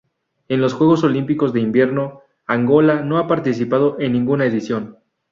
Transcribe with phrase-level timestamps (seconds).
[0.47, 4.97] En los Juegos Olímpicos de Invierno Angola no ha participado en ninguna edición.